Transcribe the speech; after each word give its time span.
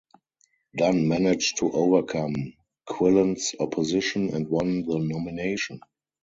Dunn 0.75 1.07
managed 1.07 1.57
to 1.57 1.71
overcome 1.71 2.33
Quillen's 2.89 3.53
opposition 3.59 4.33
and 4.33 4.47
won 4.49 4.81
the 4.83 4.97
nomination. 4.97 5.79